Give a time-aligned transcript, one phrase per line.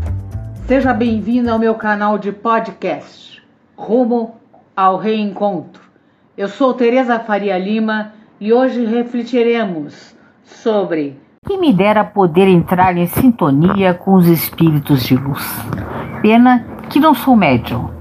[0.66, 3.44] seja bem-vindo ao meu canal de podcast
[3.76, 4.36] Rumo
[4.74, 5.84] ao Reencontro.
[6.38, 10.16] Eu sou Tereza Faria Lima e hoje refletiremos
[10.46, 15.46] sobre que me dera poder entrar em sintonia com os espíritos de luz.
[16.22, 17.95] Pena que não sou médium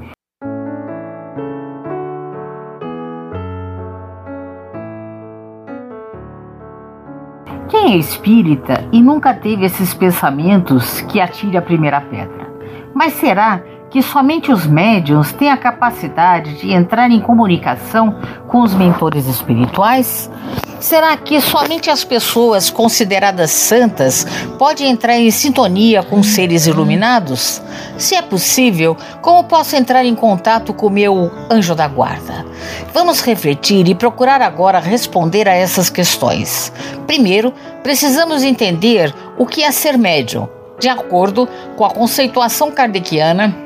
[7.87, 12.51] É espírita e nunca teve esses pensamentos que atire a primeira pedra?
[12.95, 13.63] Mas será
[13.95, 20.29] que somente os médiums têm a capacidade de entrar em comunicação com os mentores espirituais?
[20.81, 24.27] Será que somente as pessoas consideradas santas
[24.59, 27.63] podem entrar em sintonia com seres iluminados?
[27.97, 32.45] Se é possível, como posso entrar em contato com meu anjo da guarda?
[32.93, 36.73] Vamos refletir e procurar agora responder a essas questões.
[37.07, 40.49] Primeiro, precisamos entender o que é ser médium.
[40.81, 43.63] De acordo com a conceituação kardeciana,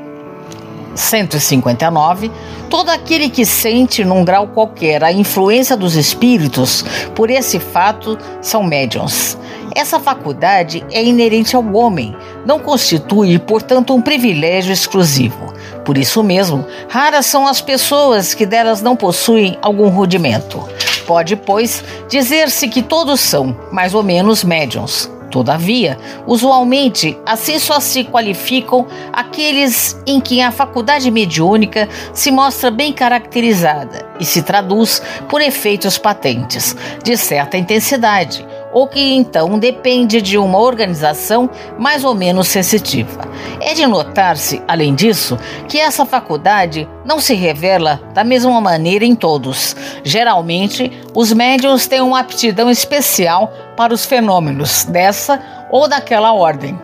[0.98, 2.30] 159,
[2.68, 8.62] todo aquele que sente num grau qualquer a influência dos espíritos, por esse fato, são
[8.62, 9.38] médiums.
[9.74, 15.52] Essa faculdade é inerente ao homem, não constitui, portanto, um privilégio exclusivo.
[15.84, 20.68] Por isso mesmo, raras são as pessoas que delas não possuem algum rudimento.
[21.06, 25.10] Pode, pois, dizer-se que todos são, mais ou menos, médiums.
[25.30, 32.92] Todavia, usualmente, assim só se qualificam aqueles em que a faculdade mediúnica se mostra bem
[32.92, 40.36] caracterizada e se traduz por efeitos patentes, de certa intensidade, ou que então depende de
[40.38, 43.20] uma organização mais ou menos sensitiva.
[43.60, 45.38] É de notar-se, além disso,
[45.68, 49.74] que essa faculdade não se revela da mesma maneira em todos.
[50.04, 56.78] Geralmente, os médiums têm uma aptidão especial para os fenômenos dessa ou daquela ordem,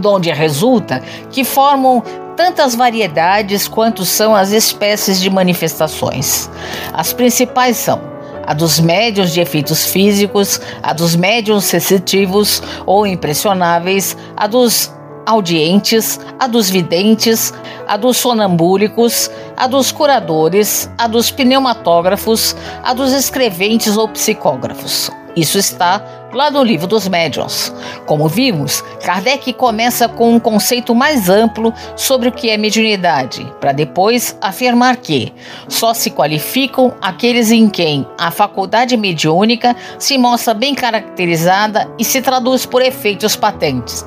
[0.00, 2.02] donde resulta que formam
[2.36, 6.50] tantas variedades quanto são as espécies de manifestações.
[6.92, 8.00] As principais são
[8.46, 14.92] a dos médios de efeitos físicos, a dos médios sensitivos ou impressionáveis, a dos
[15.26, 17.52] audientes, a dos videntes,
[17.86, 25.10] a dos sonambúlicos, a dos curadores, a dos pneumatógrafos, a dos escreventes ou psicógrafos.
[25.36, 26.02] Isso está
[26.32, 27.72] lá no livro dos médiuns.
[28.06, 33.72] Como vimos, Kardec começa com um conceito mais amplo sobre o que é mediunidade, para
[33.72, 35.32] depois afirmar que
[35.68, 42.20] só se qualificam aqueles em quem a faculdade mediúnica se mostra bem caracterizada e se
[42.20, 44.04] traduz por efeitos patentes.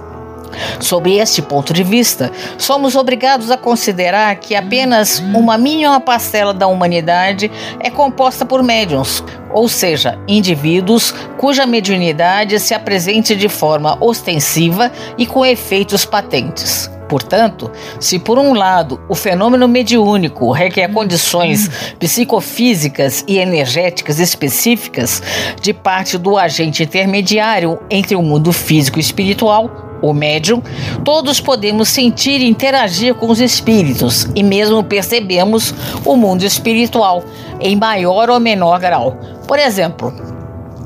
[0.80, 6.68] Sob este ponto de vista, somos obrigados a considerar que apenas uma mínima parcela da
[6.68, 14.92] humanidade é composta por médiums, ou seja, indivíduos cuja mediunidade se apresente de forma ostensiva
[15.18, 16.90] e com efeitos patentes.
[17.08, 21.69] Portanto, se por um lado o fenômeno mediúnico requer condições
[22.00, 25.22] psicofísicas e energéticas específicas
[25.62, 30.62] de parte do agente intermediário entre o mundo físico e espiritual, o médium,
[31.06, 37.24] todos podemos sentir e interagir com os espíritos e mesmo percebemos o mundo espiritual
[37.62, 39.18] em maior ou menor grau.
[39.47, 40.13] Por exemplo,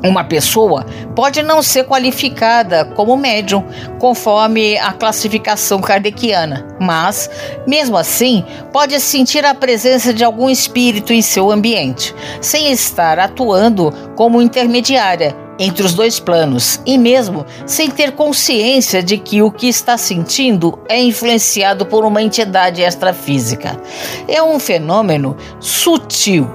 [0.03, 0.85] uma pessoa
[1.16, 3.63] pode não ser qualificada como médium,
[3.97, 7.27] conforme a classificação kardeciana, mas,
[7.66, 13.91] mesmo assim, pode sentir a presença de algum espírito em seu ambiente, sem estar atuando
[14.16, 19.68] como intermediária entre os dois planos e mesmo sem ter consciência de que o que
[19.68, 23.79] está sentindo é influenciado por uma entidade extrafísica.
[24.28, 26.50] É um fenômeno sutil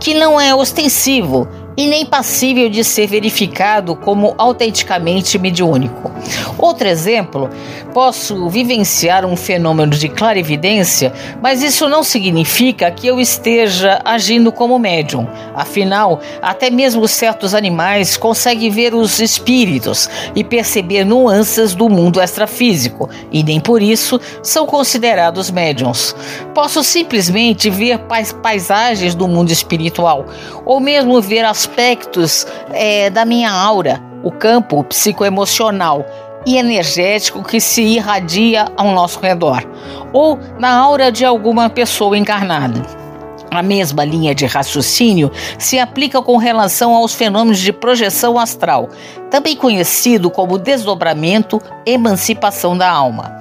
[0.00, 6.10] que não é ostensivo e nem passível de ser verificado como autenticamente mediúnico.
[6.58, 7.48] Outro exemplo,
[7.94, 14.76] posso vivenciar um fenômeno de clarividência, mas isso não significa que eu esteja agindo como
[14.76, 15.24] médium.
[15.54, 23.08] Afinal, até mesmo certos animais conseguem ver os espíritos e perceber nuances do mundo extrafísico,
[23.30, 26.12] e nem por isso são considerados médiums.
[26.52, 30.26] Posso simplesmente ver pais paisagens do mundo espiritual,
[30.64, 36.04] ou mesmo ver as aspectos é, da minha aura, o campo psicoemocional
[36.46, 39.62] e energético que se irradia ao nosso redor,
[40.12, 42.97] ou na aura de alguma pessoa encarnada.
[43.50, 48.90] A mesma linha de raciocínio se aplica com relação aos fenômenos de projeção astral,
[49.30, 53.32] também conhecido como desdobramento, emancipação da alma.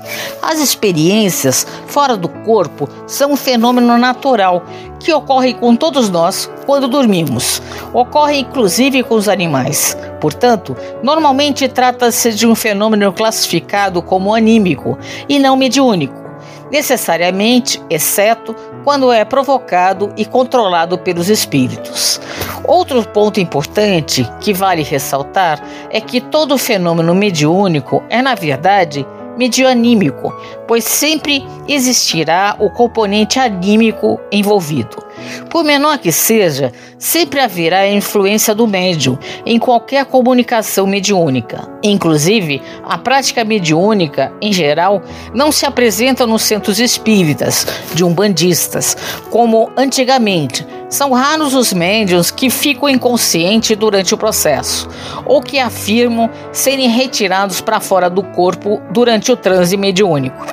[0.41, 4.63] As experiências fora do corpo são um fenômeno natural
[4.99, 7.61] que ocorre com todos nós quando dormimos.
[7.93, 9.97] Ocorre inclusive com os animais.
[10.21, 16.27] Portanto, normalmente trata-se de um fenômeno classificado como anímico e não mediúnico
[16.71, 18.55] necessariamente, exceto
[18.87, 22.21] quando é provocado e controlado pelos espíritos.
[22.63, 29.05] Outro ponto importante que vale ressaltar é que todo fenômeno mediúnico é, na verdade,
[29.37, 30.33] medioanímico,
[30.67, 35.07] pois sempre existirá o componente anímico envolvido.
[35.49, 41.67] Por menor que seja, sempre haverá a influência do médium em qualquer comunicação mediúnica.
[41.83, 45.01] Inclusive, a prática mediúnica, em geral,
[45.33, 48.95] não se apresenta nos centros espíritas, de umbandistas,
[49.29, 50.65] como antigamente.
[50.89, 54.87] São raros os médiums que ficam inconscientes durante o processo,
[55.25, 60.45] ou que afirmam serem retirados para fora do corpo durante o transe mediúnico.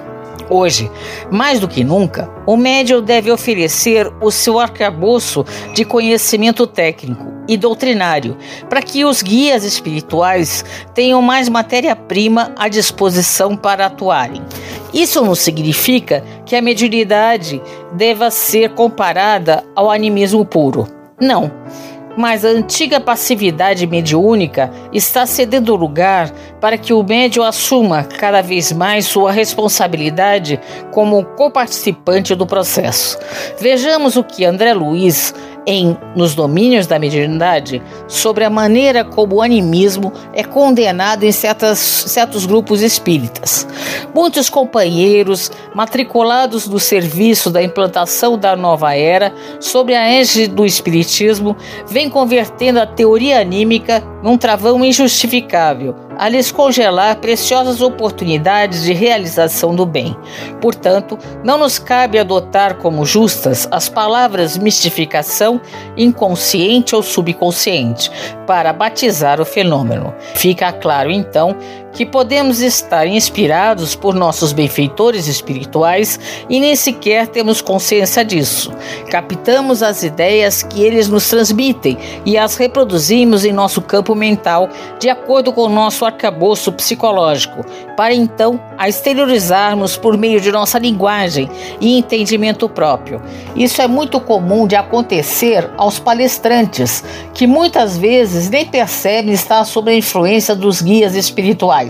[0.50, 0.90] Hoje,
[1.30, 7.56] mais do que nunca, o médium deve oferecer o seu arcabouço de conhecimento técnico e
[7.56, 8.36] doutrinário
[8.68, 10.64] para que os guias espirituais
[10.94, 14.42] tenham mais matéria-prima à disposição para atuarem.
[14.94, 17.60] Isso não significa que a mediunidade
[17.92, 20.86] deva ser comparada ao animismo puro.
[21.20, 21.50] Não
[22.16, 26.30] mas a antiga passividade mediúnica está cedendo lugar
[26.60, 30.60] para que o médium assuma cada vez mais sua responsabilidade
[30.92, 33.18] como coparticipante do processo.
[33.58, 35.34] Vejamos o que André Luiz
[35.66, 41.78] em Nos Domínios da Mediunidade sobre a maneira como o animismo é condenado em certas,
[41.78, 43.66] certos grupos espíritas.
[44.14, 51.56] Muitos companheiros matriculados no serviço da implantação da nova era, sobre a égide do espiritismo,
[51.86, 59.74] vêm convertendo a teoria anímica num travão injustificável a lhes congelar preciosas oportunidades de realização
[59.74, 60.16] do bem.
[60.60, 65.60] Portanto, não nos cabe adotar como justas as palavras mistificação,
[65.96, 68.10] inconsciente ou subconsciente
[68.46, 70.14] para batizar o fenômeno.
[70.34, 71.56] Fica claro, então,
[71.94, 76.18] que podemos estar inspirados por nossos benfeitores espirituais
[76.50, 78.72] e nem sequer temos consciência disso.
[79.08, 81.96] Captamos as ideias que eles nos transmitem
[82.26, 84.68] e as reproduzimos em nosso campo mental
[84.98, 87.64] de acordo com o nosso arcabouço psicológico,
[87.96, 91.48] para então a exteriorizarmos por meio de nossa linguagem
[91.80, 93.22] e entendimento próprio.
[93.54, 99.92] Isso é muito comum de acontecer aos palestrantes, que muitas vezes nem percebem estar sob
[99.92, 101.83] a influência dos guias espirituais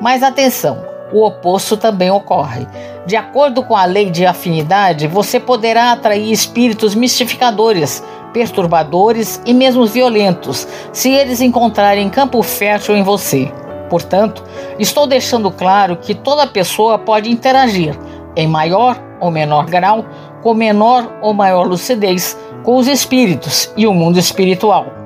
[0.00, 2.66] mas atenção, o oposto também ocorre.
[3.06, 8.02] De acordo com a lei de afinidade, você poderá atrair espíritos mistificadores,
[8.32, 13.50] perturbadores e mesmo violentos, se eles encontrarem campo fértil em você.
[13.88, 14.44] Portanto,
[14.78, 17.98] estou deixando claro que toda pessoa pode interagir,
[18.36, 20.04] em maior ou menor grau,
[20.42, 24.97] com menor ou maior lucidez, com os espíritos e o mundo espiritual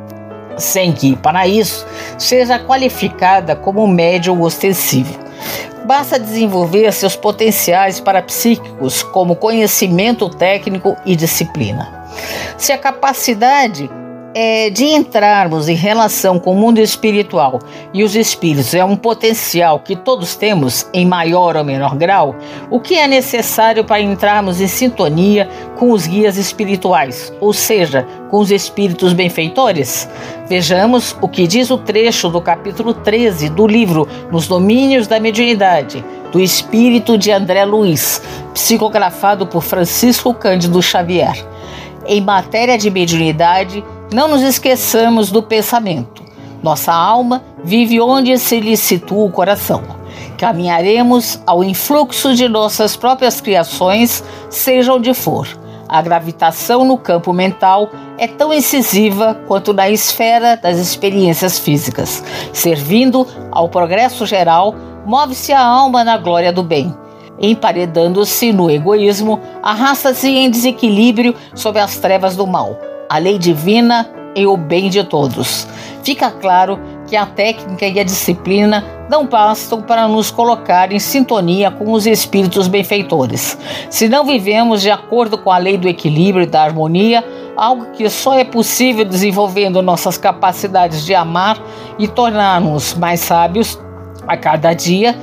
[0.56, 1.86] sem que, para isso,
[2.18, 5.18] seja qualificada como médium ostensivo.
[5.84, 12.06] Basta desenvolver seus potenciais parapsíquicos como conhecimento técnico e disciplina.
[12.56, 13.90] Se a capacidade
[14.34, 17.58] é, de entrarmos em relação com o mundo espiritual
[17.92, 22.34] e os espíritos é um potencial que todos temos em maior ou menor grau,
[22.70, 28.38] o que é necessário para entrarmos em sintonia com os guias espirituais, ou seja, com
[28.38, 30.08] os espíritos benfeitores?
[30.48, 36.04] Vejamos o que diz o trecho do capítulo 13 do livro Nos Domínios da Mediunidade,
[36.30, 38.22] do espírito de André Luiz,
[38.54, 41.36] psicografado por Francisco Cândido Xavier.
[42.06, 46.22] Em matéria de mediunidade, não nos esqueçamos do pensamento.
[46.62, 49.82] Nossa alma vive onde se lhe situa o coração.
[50.38, 55.48] Caminharemos ao influxo de nossas próprias criações, seja onde for.
[55.88, 62.22] A gravitação no campo mental é tão incisiva quanto na esfera das experiências físicas.
[62.52, 66.94] Servindo ao progresso geral, move-se a alma na glória do bem.
[67.38, 74.46] Emparedando-se no egoísmo, arrasta-se em desequilíbrio sob as trevas do mal a lei divina e
[74.46, 75.68] o bem de todos.
[76.02, 81.70] Fica claro que a técnica e a disciplina não bastam para nos colocar em sintonia
[81.70, 83.58] com os espíritos benfeitores.
[83.90, 87.22] Se não vivemos de acordo com a lei do equilíbrio e da harmonia,
[87.54, 91.62] algo que só é possível desenvolvendo nossas capacidades de amar
[91.98, 93.78] e tornar-nos mais sábios
[94.26, 95.14] a cada dia,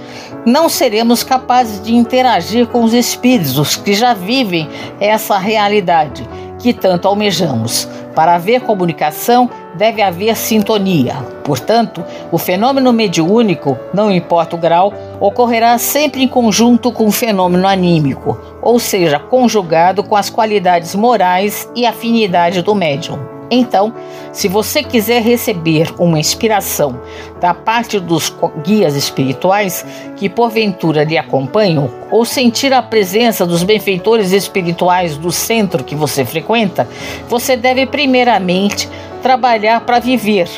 [0.45, 4.69] não seremos capazes de interagir com os espíritos que já vivem
[4.99, 6.29] essa realidade
[6.59, 7.87] que tanto almejamos.
[8.13, 11.15] Para haver comunicação, deve haver sintonia.
[11.43, 17.67] Portanto, o fenômeno mediúnico, não importa o grau, ocorrerá sempre em conjunto com o fenômeno
[17.67, 23.38] anímico, ou seja, conjugado com as qualidades morais e afinidade do médium.
[23.51, 23.93] Então,
[24.31, 26.99] se você quiser receber uma inspiração
[27.39, 34.31] da parte dos guias espirituais que porventura lhe acompanham, ou sentir a presença dos benfeitores
[34.31, 36.87] espirituais do centro que você frequenta,
[37.27, 38.89] você deve primeiramente
[39.21, 40.49] trabalhar para viver.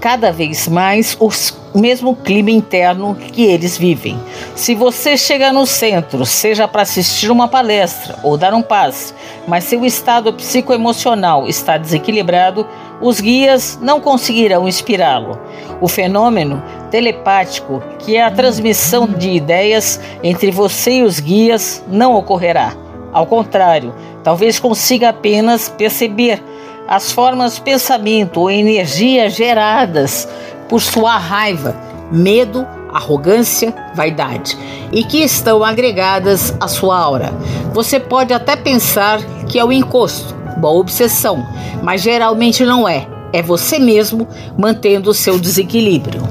[0.00, 1.30] Cada vez mais o
[1.74, 4.18] mesmo clima interno que eles vivem.
[4.54, 9.14] Se você chega no centro, seja para assistir uma palestra ou dar um passe,
[9.46, 12.66] mas seu estado psicoemocional está desequilibrado,
[13.00, 15.38] os guias não conseguirão inspirá-lo.
[15.80, 22.14] O fenômeno telepático, que é a transmissão de ideias entre você e os guias, não
[22.14, 22.74] ocorrerá.
[23.12, 23.94] Ao contrário,
[24.24, 26.42] talvez consiga apenas perceber
[26.86, 30.26] as formas pensamento ou energia geradas
[30.68, 31.74] por sua raiva,
[32.10, 34.56] medo, arrogância, vaidade
[34.92, 37.32] e que estão agregadas à sua aura.
[37.72, 41.46] Você pode até pensar que é o encosto, uma obsessão,
[41.82, 43.06] mas geralmente não é.
[43.32, 46.22] É você mesmo mantendo o seu desequilíbrio.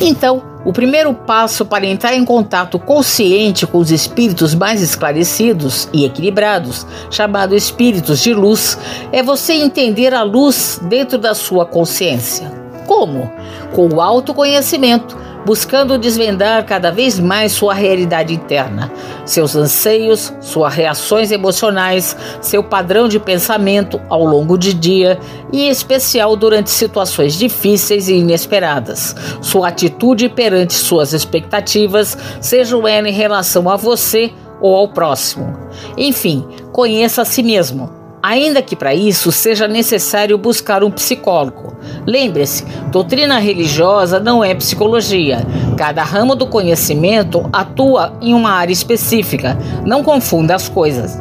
[0.00, 6.04] Então, o primeiro passo para entrar em contato consciente com os espíritos mais esclarecidos e
[6.04, 8.78] equilibrados, chamados espíritos de luz,
[9.10, 12.61] é você entender a luz dentro da sua consciência.
[12.92, 13.32] Como?
[13.72, 18.92] Com o autoconhecimento, buscando desvendar cada vez mais sua realidade interna,
[19.24, 25.18] seus anseios, suas reações emocionais, seu padrão de pensamento ao longo do dia
[25.50, 33.10] e em especial durante situações difíceis e inesperadas, sua atitude perante suas expectativas, sejam elas
[33.10, 34.30] em relação a você
[34.60, 35.58] ou ao próximo.
[35.96, 41.76] Enfim, conheça a si mesmo ainda que para isso seja necessário buscar um psicólogo.
[42.06, 45.44] Lembre-se, doutrina religiosa não é psicologia.
[45.76, 49.58] Cada ramo do conhecimento atua em uma área específica.
[49.84, 51.18] Não confunda as coisas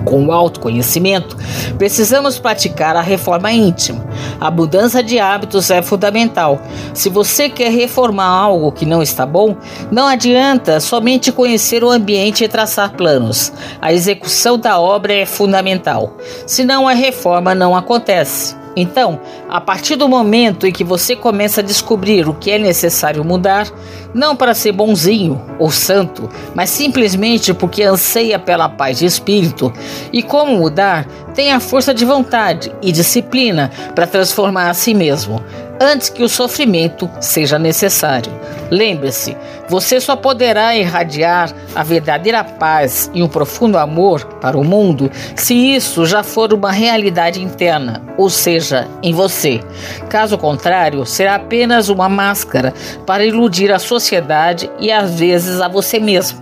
[0.00, 1.36] com o autoconhecimento,
[1.78, 4.04] precisamos praticar a reforma íntima.
[4.40, 6.60] A mudança de hábitos é fundamental.
[6.94, 9.56] Se você quer reformar algo que não está bom,
[9.90, 13.52] não adianta somente conhecer o ambiente e traçar planos.
[13.80, 16.16] A execução da obra é fundamental.
[16.46, 18.61] Senão a reforma não acontece.
[18.74, 23.24] Então, a partir do momento em que você começa a descobrir o que é necessário
[23.24, 23.68] mudar,
[24.14, 29.72] não para ser bonzinho ou santo, mas simplesmente porque anseia pela paz de espírito,
[30.12, 35.42] e como mudar, tem a força de vontade e disciplina para transformar a si mesmo
[35.82, 38.32] antes que o sofrimento seja necessário.
[38.70, 39.36] Lembre-se,
[39.68, 45.54] você só poderá irradiar a verdadeira paz e um profundo amor para o mundo se
[45.54, 49.60] isso já for uma realidade interna, ou seja, em você.
[50.08, 52.72] Caso contrário, será apenas uma máscara
[53.04, 56.40] para iludir a sociedade e às vezes a você mesmo.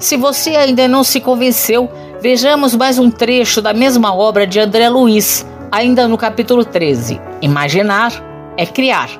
[0.00, 4.88] Se você ainda não se convenceu, vejamos mais um trecho da mesma obra de André
[4.88, 7.20] Luiz, ainda no capítulo 13.
[7.42, 9.10] Imaginar é criar.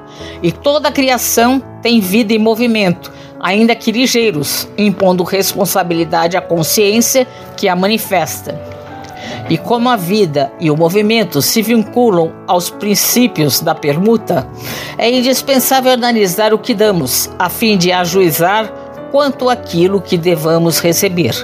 [0.43, 7.69] E toda criação tem vida e movimento, ainda que ligeiros, impondo responsabilidade à consciência que
[7.69, 8.61] a manifesta.
[9.49, 14.47] E como a vida e o movimento se vinculam aos princípios da permuta,
[14.97, 18.73] é indispensável analisar o que damos, a fim de ajuizar
[19.11, 21.35] quanto aquilo que devamos receber.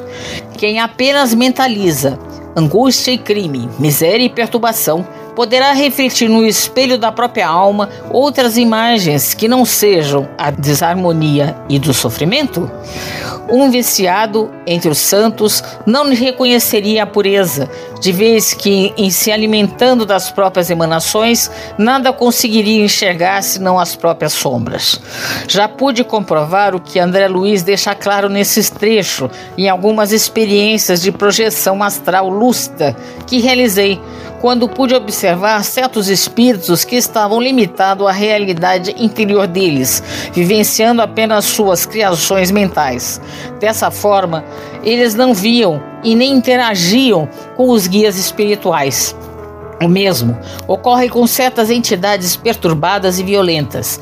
[0.57, 2.19] Quem apenas mentaliza
[2.57, 9.35] angústia e crime, miséria e perturbação, poderá refletir no espelho da própria alma outras imagens
[9.35, 12.69] que não sejam a desarmonia e do sofrimento?
[13.49, 20.05] Um viciado entre os santos não reconheceria a pureza, de vez que, em se alimentando
[20.05, 25.01] das próprias emanações, nada conseguiria enxergar senão as próprias sombras.
[25.47, 31.13] Já pude comprovar o que André Luiz deixa claro nesses trechos, em algumas experiências de
[31.13, 32.97] projeção astral lúcida
[33.29, 34.01] que realizei
[34.47, 40.01] quando pude observar certos espíritos que estavam limitados à realidade interior deles,
[40.33, 43.21] vivenciando apenas suas criações mentais.
[43.59, 44.45] Dessa forma,
[44.85, 49.17] eles não viam e nem interagiam com os guias espirituais.
[49.83, 54.01] O mesmo ocorre com certas entidades perturbadas e violentas.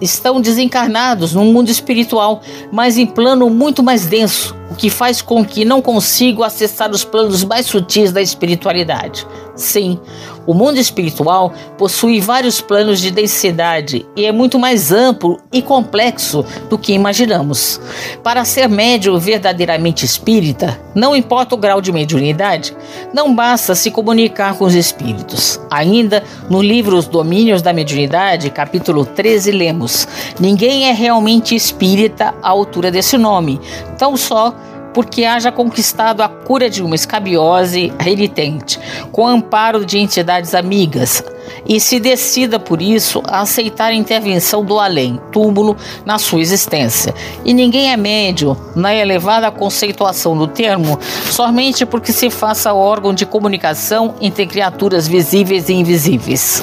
[0.00, 5.64] Estão desencarnados no mundo espiritual, mas em plano muito mais denso, que faz com que
[5.64, 9.26] não consigam acessar os planos mais sutis da espiritualidade.
[9.54, 9.98] Sim,
[10.46, 16.44] o mundo espiritual possui vários planos de densidade e é muito mais amplo e complexo
[16.70, 17.80] do que imaginamos.
[18.22, 22.76] Para ser médium verdadeiramente espírita, não importa o grau de mediunidade,
[23.12, 25.60] não basta se comunicar com os espíritos.
[25.70, 30.06] Ainda no livro Os Domínios da Mediunidade, capítulo 13, lemos:
[30.38, 33.60] Ninguém é realmente espírita à altura desse nome,
[33.98, 34.54] tão só
[34.96, 38.80] porque haja conquistado a cura de uma escabiose renitente,
[39.12, 41.22] com amparo de entidades amigas,
[41.68, 45.76] e se decida por isso a aceitar a intervenção do além, túmulo,
[46.06, 47.14] na sua existência.
[47.44, 50.98] E ninguém é médio, na elevada conceituação do termo,
[51.30, 56.62] somente porque se faça órgão de comunicação entre criaturas visíveis e invisíveis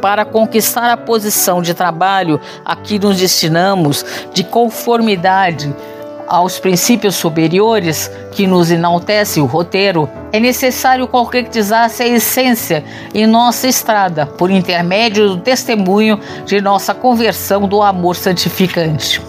[0.00, 5.74] para conquistar a posição de trabalho a que nos destinamos, de conformidade
[6.28, 13.66] aos princípios superiores que nos enaltece o roteiro, é necessário concretizar essa essência em nossa
[13.66, 19.20] estrada, por intermédio do testemunho de nossa conversão do amor santificante.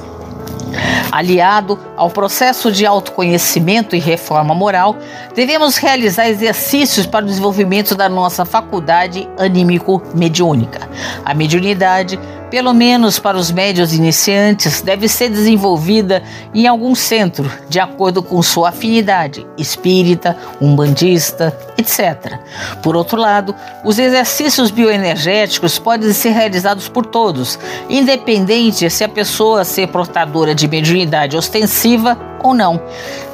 [1.11, 4.95] Aliado ao processo de autoconhecimento e reforma moral,
[5.33, 10.87] devemos realizar exercícios para o desenvolvimento da nossa faculdade anímico-mediúnica.
[11.25, 17.79] A mediunidade pelo menos para os médios iniciantes, deve ser desenvolvida em algum centro, de
[17.79, 22.39] acordo com sua afinidade, espírita, umbandista, etc.
[22.81, 29.63] Por outro lado, os exercícios bioenergéticos podem ser realizados por todos, independente se a pessoa
[29.63, 32.81] ser portadora de mediunidade ostensiva ou não.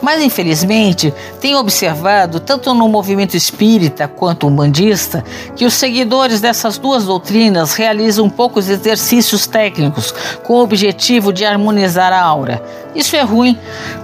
[0.01, 5.23] Mas infelizmente, tenho observado, tanto no movimento espírita quanto umbandista,
[5.55, 12.13] que os seguidores dessas duas doutrinas realizam poucos exercícios técnicos com o objetivo de harmonizar
[12.13, 12.61] a aura.
[12.95, 13.59] Isso é ruim,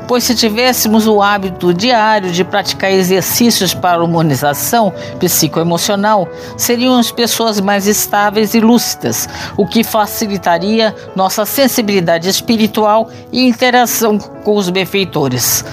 [0.06, 6.28] pois se tivéssemos o hábito diário de praticar exercícios para harmonização psicoemocional,
[6.58, 14.58] seríamos pessoas mais estáveis e lúcidas, o que facilitaria nossa sensibilidade espiritual e interação com
[14.58, 15.64] os benfeitores.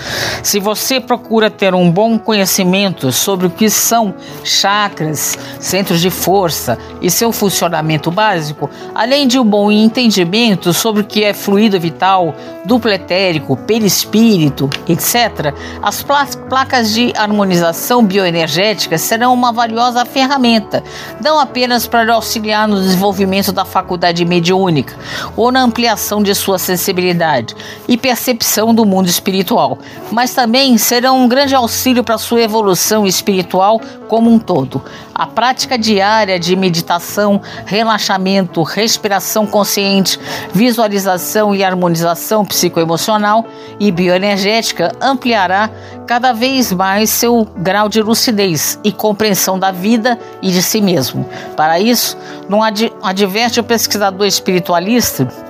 [0.42, 6.78] Se você procura ter um bom conhecimento sobre o que são chakras, centros de força
[7.02, 12.34] e seu funcionamento básico, além de um bom entendimento sobre o que é fluido vital,
[12.64, 16.04] duplo etérico, perispírito, etc., as
[16.48, 20.82] placas de harmonização bioenergética serão uma valiosa ferramenta,
[21.20, 24.94] não apenas para auxiliar no desenvolvimento da faculdade mediúnica
[25.36, 27.56] ou na ampliação de sua sensibilidade
[27.88, 29.78] e percepção do mundo espiritual,
[30.10, 34.82] mas também serão um grande auxílio para sua evolução espiritual como um todo.
[35.14, 40.18] A prática diária de meditação, relaxamento, respiração consciente,
[40.52, 43.44] visualização e harmonização psicoemocional
[43.80, 45.70] e bioenergética ampliará
[46.06, 51.28] cada vez mais seu grau de lucidez e compreensão da vida e de si mesmo.
[51.56, 52.16] Para isso,
[52.48, 52.60] não
[53.02, 55.47] adverte o pesquisador espiritualista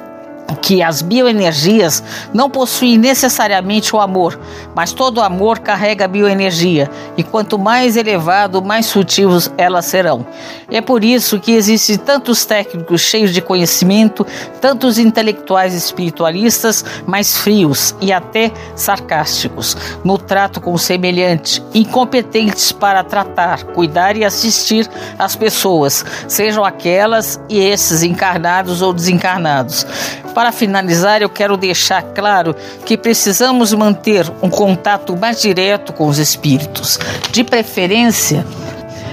[0.57, 4.39] que as bioenergias não possuem necessariamente o amor,
[4.75, 10.27] mas todo amor carrega bioenergia, e quanto mais elevado, mais sutis elas serão.
[10.71, 14.27] É por isso que existem tantos técnicos cheios de conhecimento,
[14.61, 23.03] tantos intelectuais espiritualistas mais frios e até sarcásticos no trato com o semelhante, incompetentes para
[23.05, 29.87] tratar, cuidar e assistir as pessoas, sejam aquelas e esses encarnados ou desencarnados.
[30.38, 32.55] Para finalizar, eu quero deixar claro
[32.87, 36.96] que precisamos manter um contato mais direto com os espíritos,
[37.33, 38.46] de preferência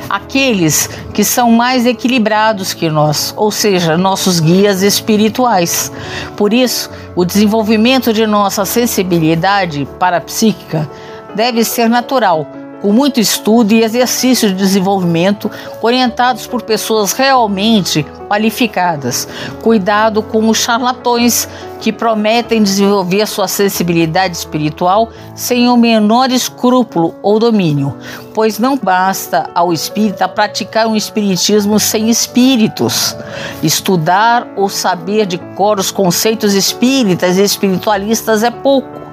[0.07, 5.91] aqueles que são mais equilibrados que nós, ou seja, nossos guias espirituais.
[6.38, 10.88] Por isso, o desenvolvimento de nossa sensibilidade parapsíquica
[11.33, 12.47] deve ser natural
[12.86, 15.50] com muito estudo e exercício de desenvolvimento
[15.82, 19.28] orientados por pessoas realmente qualificadas.
[19.63, 21.50] Cuidado com os charlatões
[21.82, 27.98] que prometem desenvolver sua sensibilidade espiritual sem o menor escrúpulo ou domínio,
[28.36, 33.17] pois não basta ao espírita praticar um espiritismo sem espíritos.
[33.63, 39.06] Estudar ou saber de cor os conceitos espíritas e espiritualistas é pouco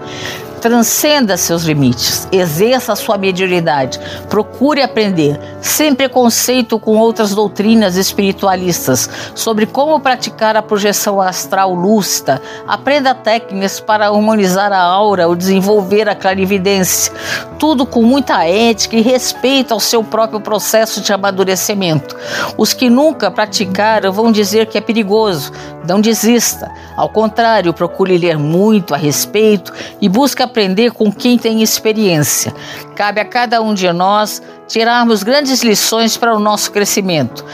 [0.63, 3.99] transcenda seus limites, exerça sua mediunidade,
[4.31, 12.41] procure aprender, sem preconceito com outras doutrinas espiritualistas, sobre como praticar a projeção astral lúcida,
[12.67, 17.13] aprenda técnicas para harmonizar a aura ou desenvolver a clarividência,
[17.59, 22.17] tudo com muita ética e respeito ao seu próprio processo de amadurecimento.
[22.57, 25.51] Os que nunca praticaram vão dizer que é perigoso,
[25.87, 26.71] Não desista.
[26.97, 32.55] Ao contrário, procure ler muito a respeito e busque aprender com quem tem experiência.
[32.95, 37.45] Cabe a cada um de nós tirarmos grandes lições para o nosso crescimento,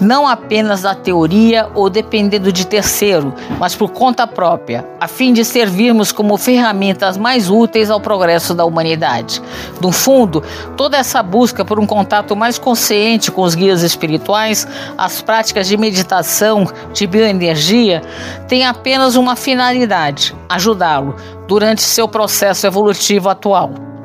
[0.00, 5.44] não apenas da teoria ou dependendo de terceiro, mas por conta própria, a fim de
[5.44, 9.40] servirmos como ferramentas mais úteis ao progresso da humanidade.
[9.80, 10.42] No fundo,
[10.76, 15.76] toda essa busca por um contato mais consciente com os guias espirituais, as práticas de
[15.76, 18.02] meditação, de bioenergia,
[18.48, 21.16] tem apenas uma finalidade: ajudá-lo
[21.48, 23.95] durante seu processo evolutivo atual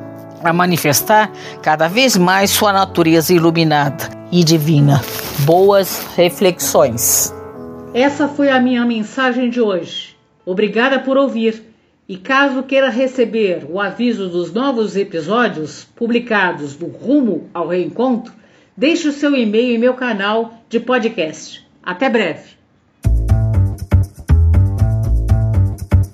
[0.43, 5.01] a manifestar cada vez mais sua natureza iluminada e divina.
[5.39, 7.33] Boas reflexões.
[7.93, 10.15] Essa foi a minha mensagem de hoje.
[10.45, 11.71] Obrigada por ouvir.
[12.07, 18.33] E caso queira receber o aviso dos novos episódios publicados do Rumo ao Reencontro,
[18.75, 21.65] deixe o seu e-mail em meu canal de podcast.
[21.81, 22.51] Até breve.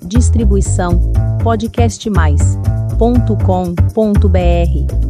[0.03, 1.11] Distribuição
[1.43, 2.57] podcast mais
[2.97, 5.06] www.cultura.com.br